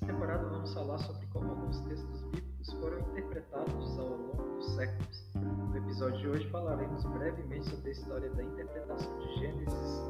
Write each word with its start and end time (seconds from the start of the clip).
Nessa 0.00 0.12
temporada 0.12 0.48
vamos 0.48 0.72
falar 0.72 0.98
sobre 0.98 1.26
como 1.26 1.50
alguns 1.50 1.78
textos 1.80 2.22
bíblicos 2.32 2.72
foram 2.80 3.00
interpretados 3.00 3.98
ao 3.98 4.08
longo 4.08 4.56
dos 4.56 4.74
séculos. 4.74 5.24
No 5.34 5.76
episódio 5.76 6.18
de 6.18 6.28
hoje 6.28 6.48
falaremos 6.50 7.04
brevemente 7.04 7.68
sobre 7.68 7.90
a 7.90 7.92
história 7.92 8.30
da 8.30 8.42
interpretação 8.42 9.18
de 9.18 9.38
Gênesis 9.38 10.00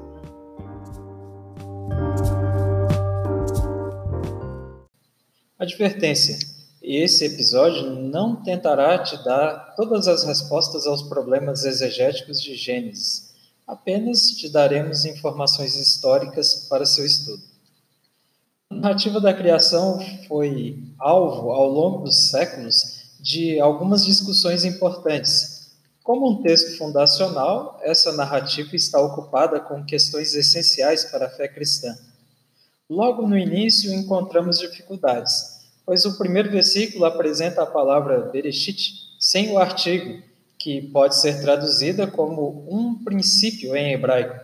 Advertência: 5.58 6.38
esse 6.80 7.24
episódio 7.24 7.90
não 7.90 8.36
tentará 8.36 9.02
te 9.02 9.22
dar 9.24 9.74
todas 9.74 10.06
as 10.06 10.22
respostas 10.24 10.86
aos 10.86 11.02
problemas 11.02 11.64
exegéticos 11.64 12.40
de 12.40 12.54
Gênesis. 12.54 13.34
Apenas 13.66 14.30
te 14.30 14.48
daremos 14.48 15.04
informações 15.04 15.74
históricas 15.74 16.66
para 16.68 16.86
seu 16.86 17.04
estudo. 17.04 17.49
A 18.70 18.76
narrativa 18.76 19.20
da 19.20 19.34
criação 19.34 19.98
foi 20.28 20.80
alvo, 20.96 21.50
ao 21.50 21.68
longo 21.68 22.04
dos 22.04 22.30
séculos, 22.30 23.00
de 23.18 23.58
algumas 23.58 24.04
discussões 24.04 24.64
importantes. 24.64 25.72
Como 26.04 26.30
um 26.30 26.40
texto 26.40 26.78
fundacional, 26.78 27.80
essa 27.82 28.12
narrativa 28.12 28.76
está 28.76 29.00
ocupada 29.00 29.58
com 29.58 29.84
questões 29.84 30.34
essenciais 30.34 31.04
para 31.04 31.26
a 31.26 31.30
fé 31.30 31.48
cristã. 31.48 31.98
Logo 32.88 33.26
no 33.26 33.36
início, 33.36 33.92
encontramos 33.92 34.60
dificuldades, 34.60 35.68
pois 35.84 36.04
o 36.04 36.16
primeiro 36.16 36.48
versículo 36.48 37.04
apresenta 37.04 37.62
a 37.62 37.66
palavra 37.66 38.30
Bereshit 38.30 39.16
sem 39.18 39.50
o 39.50 39.58
artigo, 39.58 40.22
que 40.56 40.80
pode 40.80 41.16
ser 41.16 41.40
traduzida 41.40 42.06
como 42.06 42.64
um 42.70 43.02
princípio 43.02 43.74
em 43.74 43.94
hebraico. 43.94 44.38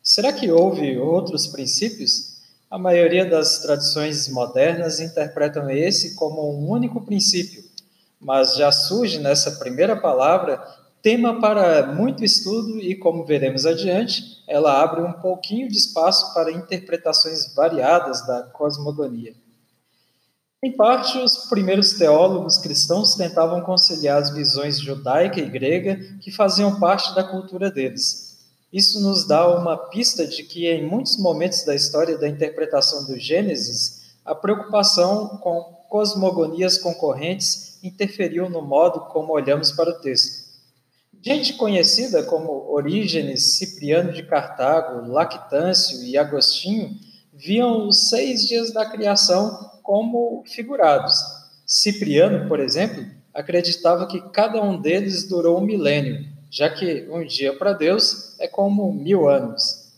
Será 0.00 0.32
que 0.32 0.52
houve 0.52 0.96
outros 0.98 1.48
princípios? 1.48 2.32
A 2.72 2.78
maioria 2.78 3.28
das 3.28 3.58
tradições 3.58 4.28
modernas 4.28 4.98
interpretam 4.98 5.68
esse 5.68 6.14
como 6.14 6.56
um 6.56 6.70
único 6.70 7.02
princípio, 7.02 7.62
mas 8.18 8.56
já 8.56 8.72
surge 8.72 9.18
nessa 9.18 9.58
primeira 9.58 9.94
palavra 9.94 10.58
tema 11.02 11.38
para 11.38 11.88
muito 11.88 12.24
estudo 12.24 12.78
e, 12.78 12.94
como 12.94 13.26
veremos 13.26 13.66
adiante, 13.66 14.42
ela 14.48 14.82
abre 14.82 15.02
um 15.02 15.12
pouquinho 15.12 15.68
de 15.68 15.76
espaço 15.76 16.32
para 16.32 16.50
interpretações 16.50 17.54
variadas 17.54 18.26
da 18.26 18.44
cosmogonia. 18.44 19.34
Em 20.62 20.72
parte, 20.72 21.18
os 21.18 21.50
primeiros 21.50 21.92
teólogos 21.98 22.56
cristãos 22.56 23.14
tentavam 23.16 23.60
conciliar 23.60 24.16
as 24.16 24.30
visões 24.30 24.80
judaica 24.80 25.38
e 25.38 25.50
grega 25.50 25.96
que 26.22 26.32
faziam 26.32 26.80
parte 26.80 27.14
da 27.14 27.22
cultura 27.22 27.70
deles. 27.70 28.31
Isso 28.72 29.00
nos 29.00 29.26
dá 29.26 29.46
uma 29.58 29.76
pista 29.76 30.26
de 30.26 30.42
que, 30.44 30.66
em 30.66 30.86
muitos 30.86 31.18
momentos 31.18 31.64
da 31.64 31.74
história 31.74 32.16
da 32.16 32.28
interpretação 32.28 33.04
do 33.04 33.18
Gênesis, 33.18 34.14
a 34.24 34.34
preocupação 34.34 35.36
com 35.38 35.60
cosmogonias 35.90 36.78
concorrentes 36.78 37.78
interferiu 37.82 38.48
no 38.48 38.62
modo 38.62 39.00
como 39.12 39.34
olhamos 39.34 39.72
para 39.72 39.90
o 39.90 40.00
texto. 40.00 40.50
Gente 41.20 41.52
conhecida 41.52 42.22
como 42.22 42.72
Orígenes, 42.72 43.58
Cipriano 43.58 44.12
de 44.12 44.22
Cartago, 44.22 45.06
Lactâncio 45.06 46.02
e 46.02 46.16
Agostinho 46.16 46.96
viam 47.32 47.86
os 47.88 48.08
seis 48.08 48.46
dias 48.46 48.72
da 48.72 48.88
criação 48.88 49.70
como 49.82 50.42
figurados. 50.46 51.14
Cipriano, 51.66 52.48
por 52.48 52.58
exemplo, 52.58 53.04
acreditava 53.34 54.06
que 54.06 54.20
cada 54.30 54.62
um 54.62 54.80
deles 54.80 55.28
durou 55.28 55.58
um 55.58 55.64
milênio, 55.64 56.31
já 56.52 56.68
que 56.68 57.08
um 57.10 57.24
dia 57.24 57.56
para 57.56 57.72
Deus 57.72 58.38
é 58.38 58.46
como 58.46 58.92
mil 58.92 59.26
anos. 59.26 59.90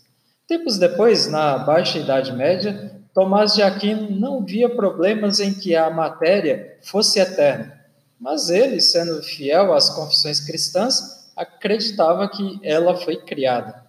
Tempos 0.47 0.79
depois, 0.79 1.27
na 1.27 1.59
Baixa 1.59 1.99
Idade 1.99 2.33
Média, 2.33 2.93
Tomás 3.13 3.55
de 3.55 3.63
Aquino 3.63 4.09
não 4.09 4.45
via 4.45 4.69
problemas 4.69 5.41
em 5.41 5.53
que 5.53 5.75
a 5.75 5.91
matéria 5.91 6.79
fosse 6.83 7.19
eterna, 7.19 7.81
mas 8.21 8.51
ele, 8.51 8.81
sendo 8.81 9.21
fiel 9.21 9.75
às 9.75 9.91
confissões 9.91 10.39
cristãs, 10.39 11.29
acreditava 11.37 12.29
que 12.29 12.61
ela 12.63 12.97
foi 12.97 13.17
criada. 13.17 13.85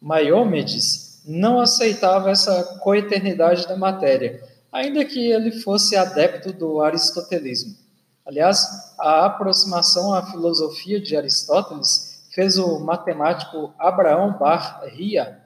Maimônides 0.00 1.22
não 1.24 1.60
aceitava 1.60 2.30
essa 2.30 2.78
coeternidade 2.80 3.68
da 3.68 3.76
matéria, 3.76 4.42
ainda 4.72 5.04
que 5.04 5.30
ele 5.30 5.52
fosse 5.52 5.94
adepto 5.94 6.52
do 6.52 6.80
aristotelismo. 6.80 7.76
Aliás, 8.30 8.94
a 8.96 9.26
aproximação 9.26 10.14
à 10.14 10.24
filosofia 10.30 11.00
de 11.00 11.16
Aristóteles 11.16 12.09
fez 12.30 12.58
o 12.58 12.80
matemático 12.80 13.74
Abraão 13.78 14.38
Bar 14.38 14.82
Ria 14.86 15.40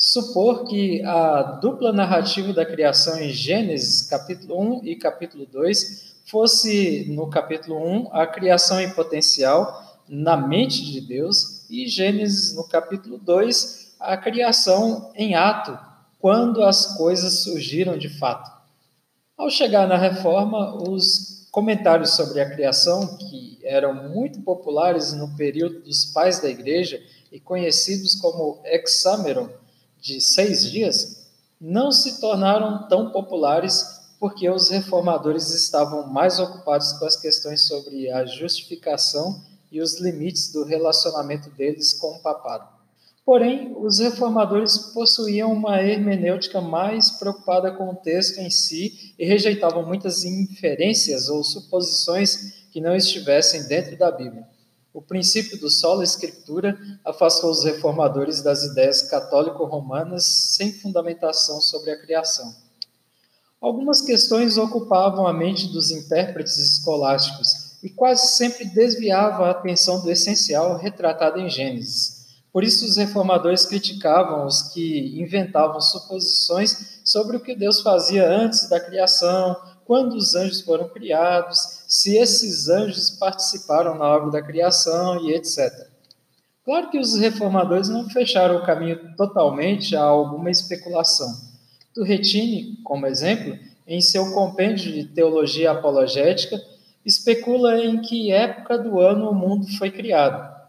supor 0.00 0.64
que 0.64 1.02
a 1.02 1.42
dupla 1.60 1.92
narrativa 1.92 2.54
da 2.54 2.64
criação 2.64 3.20
em 3.20 3.28
Gênesis, 3.28 4.08
capítulo 4.08 4.78
1 4.78 4.84
e 4.86 4.96
capítulo 4.96 5.44
2, 5.44 6.22
fosse, 6.24 7.04
no 7.10 7.28
capítulo 7.28 7.76
1, 7.76 8.08
a 8.10 8.26
criação 8.26 8.80
em 8.80 8.88
potencial 8.88 10.00
na 10.08 10.38
mente 10.38 10.90
de 10.90 11.02
Deus, 11.02 11.68
e 11.68 11.86
Gênesis, 11.86 12.56
no 12.56 12.66
capítulo 12.66 13.18
2, 13.18 13.94
a 14.00 14.16
criação 14.16 15.12
em 15.14 15.34
ato, 15.34 15.78
quando 16.18 16.64
as 16.64 16.96
coisas 16.96 17.40
surgiram 17.40 17.98
de 17.98 18.08
fato. 18.08 18.50
Ao 19.36 19.50
chegar 19.50 19.86
na 19.86 19.96
reforma, 19.96 20.82
os 20.82 21.46
comentários 21.50 22.14
sobre 22.14 22.40
a 22.40 22.48
criação, 22.48 23.18
que 23.18 23.59
eram 23.70 23.94
muito 23.94 24.42
populares 24.42 25.12
no 25.12 25.36
período 25.36 25.82
dos 25.82 26.04
pais 26.06 26.40
da 26.40 26.50
igreja 26.50 27.00
e 27.30 27.38
conhecidos 27.38 28.16
como 28.16 28.60
Hexameron, 28.64 29.48
de 30.00 30.20
seis 30.20 30.68
dias, 30.68 31.28
não 31.60 31.92
se 31.92 32.20
tornaram 32.20 32.88
tão 32.88 33.12
populares 33.12 34.00
porque 34.18 34.50
os 34.50 34.68
reformadores 34.70 35.50
estavam 35.50 36.06
mais 36.08 36.40
ocupados 36.40 36.92
com 36.94 37.04
as 37.04 37.16
questões 37.16 37.66
sobre 37.68 38.10
a 38.10 38.26
justificação 38.26 39.40
e 39.70 39.80
os 39.80 40.00
limites 40.00 40.52
do 40.52 40.64
relacionamento 40.64 41.48
deles 41.50 41.94
com 41.94 42.16
o 42.16 42.18
papado. 42.18 42.68
Porém, 43.24 43.76
os 43.78 44.00
reformadores 44.00 44.76
possuíam 44.92 45.52
uma 45.52 45.80
hermenêutica 45.80 46.60
mais 46.60 47.12
preocupada 47.12 47.70
com 47.70 47.90
o 47.90 47.94
texto 47.94 48.38
em 48.38 48.50
si 48.50 49.14
e 49.16 49.24
rejeitavam 49.24 49.86
muitas 49.86 50.24
inferências 50.24 51.28
ou 51.28 51.44
suposições 51.44 52.59
que 52.70 52.80
não 52.80 52.94
estivessem 52.94 53.66
dentro 53.66 53.96
da 53.96 54.10
Bíblia. 54.10 54.46
O 54.92 55.00
princípio 55.00 55.58
do 55.58 55.70
solo 55.70 56.02
escritura 56.02 56.76
afastou 57.04 57.50
os 57.50 57.64
reformadores 57.64 58.42
das 58.42 58.64
ideias 58.64 59.02
católico-romanas 59.02 60.24
sem 60.24 60.72
fundamentação 60.72 61.60
sobre 61.60 61.92
a 61.92 62.00
criação. 62.00 62.52
Algumas 63.60 64.00
questões 64.00 64.56
ocupavam 64.56 65.26
a 65.26 65.32
mente 65.32 65.68
dos 65.68 65.90
intérpretes 65.90 66.56
escolásticos 66.58 67.78
e 67.82 67.88
quase 67.88 68.36
sempre 68.36 68.64
desviavam 68.64 69.44
a 69.44 69.50
atenção 69.50 70.00
do 70.00 70.10
essencial 70.10 70.76
retratado 70.76 71.38
em 71.38 71.48
Gênesis. 71.48 72.20
Por 72.52 72.64
isso, 72.64 72.84
os 72.84 72.96
reformadores 72.96 73.64
criticavam 73.64 74.44
os 74.44 74.62
que 74.72 75.20
inventavam 75.20 75.80
suposições 75.80 77.00
sobre 77.04 77.36
o 77.36 77.40
que 77.40 77.54
Deus 77.54 77.80
fazia 77.80 78.28
antes 78.28 78.68
da 78.68 78.80
criação, 78.80 79.56
quando 79.84 80.14
os 80.14 80.34
anjos 80.34 80.62
foram 80.62 80.88
criados, 80.88 81.79
se 81.90 82.16
esses 82.16 82.68
anjos 82.68 83.10
participaram 83.10 83.96
na 83.96 84.06
obra 84.06 84.30
da 84.30 84.42
criação 84.42 85.26
e 85.26 85.34
etc. 85.34 85.88
Claro 86.64 86.88
que 86.90 86.98
os 86.98 87.16
reformadores 87.16 87.88
não 87.88 88.08
fecharam 88.08 88.58
o 88.58 88.64
caminho 88.64 89.16
totalmente 89.16 89.96
a 89.96 90.02
alguma 90.02 90.50
especulação. 90.50 91.28
Turretini, 91.92 92.78
como 92.84 93.06
exemplo, 93.06 93.58
em 93.86 94.00
seu 94.00 94.32
compêndio 94.32 94.92
de 94.92 95.04
teologia 95.04 95.72
apologética, 95.72 96.62
especula 97.04 97.84
em 97.84 98.00
que 98.00 98.30
época 98.30 98.78
do 98.78 99.00
ano 99.00 99.28
o 99.28 99.34
mundo 99.34 99.66
foi 99.76 99.90
criado 99.90 100.60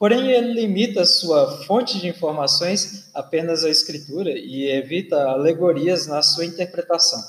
Porém, 0.00 0.30
ele 0.30 0.54
limita 0.54 1.04
sua 1.04 1.62
fonte 1.64 2.00
de 2.00 2.08
informações 2.08 3.10
apenas 3.12 3.66
à 3.66 3.68
escritura 3.68 4.30
e 4.30 4.66
evita 4.66 5.28
alegorias 5.28 6.06
na 6.06 6.22
sua 6.22 6.46
interpretação. 6.46 7.22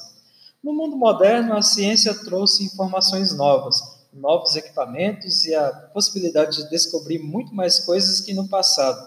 No 0.63 0.73
mundo 0.73 0.95
moderno, 0.95 1.55
a 1.55 1.61
ciência 1.63 2.13
trouxe 2.13 2.63
informações 2.63 3.33
novas, 3.33 3.81
novos 4.13 4.55
equipamentos 4.55 5.43
e 5.45 5.55
a 5.55 5.71
possibilidade 5.91 6.57
de 6.57 6.69
descobrir 6.69 7.17
muito 7.17 7.53
mais 7.55 7.79
coisas 7.79 8.19
que 8.19 8.31
no 8.31 8.47
passado. 8.47 9.03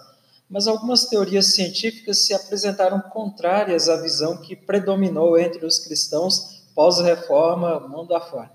Mas 0.51 0.67
algumas 0.67 1.07
teorias 1.07 1.55
científicas 1.55 2.19
se 2.19 2.35
apresentaram 2.35 3.01
contrárias 3.01 3.89
à 3.89 3.97
visão 3.97 4.39
que 4.39 4.57
predominou 4.57 5.39
entre 5.39 5.65
os 5.65 5.79
cristãos 5.79 6.65
pós-reforma 6.75 7.79
mundo 7.89 8.17
afora. 8.17 8.51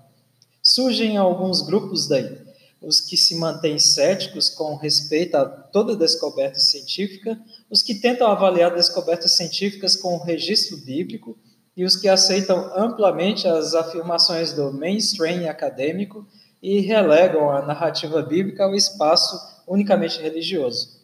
Surgem 0.62 1.16
alguns 1.16 1.62
grupos 1.62 2.06
daí 2.06 2.50
os 2.82 3.00
que 3.00 3.16
se 3.16 3.34
mantêm 3.34 3.78
céticos 3.78 4.48
com 4.48 4.74
respeito 4.74 5.36
a 5.36 5.44
toda 5.44 5.94
descoberta 5.94 6.58
científica, 6.58 7.38
os 7.68 7.82
que 7.82 7.94
tentam 7.94 8.26
avaliar 8.26 8.74
descobertas 8.74 9.32
científicas 9.32 9.94
com 9.96 10.14
o 10.14 10.22
registro 10.22 10.78
bíblico 10.78 11.38
e 11.76 11.84
os 11.84 11.96
que 11.96 12.08
aceitam 12.08 12.72
amplamente 12.76 13.46
as 13.46 13.74
afirmações 13.74 14.52
do 14.52 14.72
mainstream 14.72 15.48
acadêmico 15.48 16.26
e 16.62 16.80
relegam 16.80 17.50
a 17.50 17.62
narrativa 17.62 18.22
bíblica 18.22 18.64
ao 18.64 18.74
espaço 18.74 19.64
unicamente 19.66 20.20
religioso. 20.20 21.00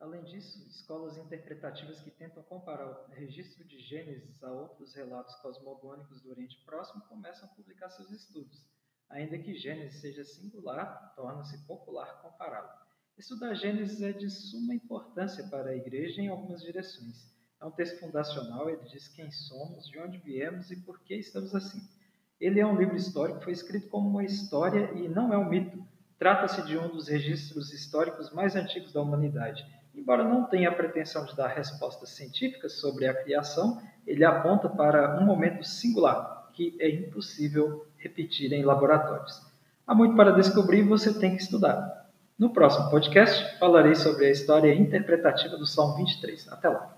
Além 0.00 0.22
disso, 0.24 0.58
escolas 0.68 1.18
interpretativas 1.18 2.00
que 2.00 2.10
tentam 2.10 2.42
comparar 2.44 2.86
o 2.86 3.10
registro 3.12 3.64
de 3.64 3.78
Gênesis 3.80 4.42
a 4.42 4.52
outros 4.52 4.94
relatos 4.94 5.34
cosmogônicos 5.36 6.22
do 6.22 6.30
Oriente 6.30 6.62
Próximo 6.64 7.02
começam 7.08 7.48
a 7.48 7.52
publicar 7.54 7.90
seus 7.90 8.10
estudos 8.10 8.64
ainda 9.14 9.38
que 9.38 9.54
Gênesis 9.54 10.00
seja 10.00 10.24
singular, 10.24 11.12
torna-se 11.14 11.58
popular 11.66 12.20
compará-lo. 12.22 12.68
Estudar 13.16 13.54
Gênesis 13.54 14.02
é 14.02 14.12
de 14.12 14.28
suma 14.28 14.74
importância 14.74 15.46
para 15.48 15.70
a 15.70 15.76
igreja 15.76 16.20
em 16.20 16.28
algumas 16.28 16.62
direções. 16.62 17.32
É 17.64 17.66
um 17.66 17.70
texto 17.70 17.98
fundacional, 17.98 18.68
ele 18.68 18.82
diz 18.92 19.08
quem 19.08 19.30
somos, 19.30 19.88
de 19.88 19.98
onde 19.98 20.18
viemos 20.18 20.70
e 20.70 20.76
por 20.76 21.00
que 21.00 21.14
estamos 21.14 21.54
assim. 21.54 21.80
Ele 22.38 22.60
é 22.60 22.66
um 22.66 22.76
livro 22.76 22.94
histórico, 22.94 23.40
foi 23.40 23.54
escrito 23.54 23.88
como 23.88 24.06
uma 24.06 24.22
história 24.22 24.90
e 24.94 25.08
não 25.08 25.32
é 25.32 25.38
um 25.38 25.48
mito. 25.48 25.82
Trata-se 26.18 26.60
de 26.66 26.76
um 26.76 26.88
dos 26.88 27.08
registros 27.08 27.72
históricos 27.72 28.30
mais 28.34 28.54
antigos 28.54 28.92
da 28.92 29.00
humanidade. 29.00 29.64
Embora 29.94 30.28
não 30.28 30.44
tenha 30.44 30.68
a 30.68 30.74
pretensão 30.74 31.24
de 31.24 31.34
dar 31.34 31.46
respostas 31.48 32.10
científicas 32.10 32.74
sobre 32.74 33.08
a 33.08 33.14
criação, 33.14 33.80
ele 34.06 34.26
aponta 34.26 34.68
para 34.68 35.18
um 35.18 35.24
momento 35.24 35.64
singular, 35.64 36.50
que 36.52 36.76
é 36.78 36.90
impossível 36.90 37.86
repetir 37.96 38.52
em 38.52 38.62
laboratórios. 38.62 39.40
Há 39.86 39.94
muito 39.94 40.14
para 40.16 40.32
descobrir 40.32 40.80
e 40.80 40.88
você 40.88 41.18
tem 41.18 41.34
que 41.34 41.42
estudar. 41.42 42.10
No 42.38 42.52
próximo 42.52 42.90
podcast, 42.90 43.58
falarei 43.58 43.94
sobre 43.94 44.26
a 44.26 44.30
história 44.30 44.74
interpretativa 44.74 45.56
do 45.56 45.64
Salmo 45.64 45.96
23. 45.96 46.52
Até 46.52 46.68
lá! 46.68 46.93